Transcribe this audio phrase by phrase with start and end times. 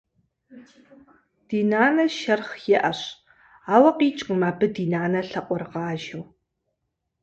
[1.47, 3.01] Ди нанэ шэрхъ иӏэщ,
[3.73, 6.23] ауэ къикӏкъым абы, ди нанэ лъакъуэрыгъажэу.